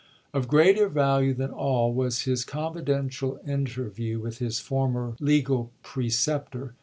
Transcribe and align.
Of 0.33 0.47
greater 0.47 0.89
value 0.89 1.35
than 1.35 1.51
all 1.51 1.93
was 1.93 2.21
his 2.21 2.43
confidential 2.43 3.39
interview 3.45 4.19
with 4.19 4.39
his 4.39 4.59
former 4.59 5.15
legal 5.19 5.69
preceptor. 5.83 6.73